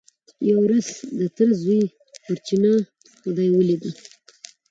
یوه 0.49 0.61
ورځ 0.65 0.87
د 1.19 1.21
تره 1.35 1.53
زوی 1.61 1.81
پر 2.23 2.35
چینه 2.45 2.73
خدۍ 3.21 3.47
ولیده. 3.51 3.91